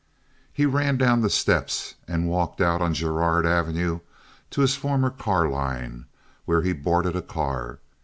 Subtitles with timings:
[0.51, 3.99] He ran down the steps and walked out on Girard Avenue
[4.49, 6.07] to his former car line,
[6.45, 7.77] where he boarded a car.